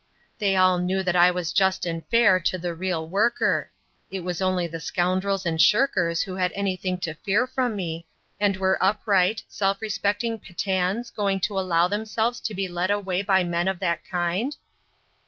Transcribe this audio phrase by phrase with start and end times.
[0.39, 3.69] They all knew that I was just and fair to the real worker;
[4.09, 8.07] it was only the scoundrels and shirkers who had anything to fear from me,
[8.39, 10.39] and were upright, self respecting.
[10.39, 14.55] Pathans going to allow themselves to be led away by men of that kind?